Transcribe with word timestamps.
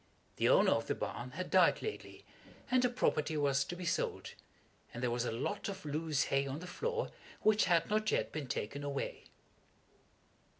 The 0.37 0.49
owner 0.49 0.71
of 0.71 0.87
the 0.87 0.95
barn 0.95 1.29
had 1.33 1.51
died 1.51 1.83
lately, 1.83 2.25
and 2.71 2.81
the 2.81 2.89
property 2.89 3.37
was 3.37 3.63
to 3.65 3.75
be 3.75 3.85
sold, 3.85 4.33
and 4.91 5.03
there 5.03 5.11
was 5.11 5.25
a 5.25 5.31
lot 5.31 5.69
of 5.69 5.85
loose 5.85 6.23
hay 6.23 6.47
on 6.47 6.57
the 6.57 6.65
floor 6.65 7.11
which 7.41 7.65
had 7.65 7.87
not 7.87 8.09
yet 8.09 8.31
been 8.31 8.47
taken 8.47 8.83
away. 8.83 9.25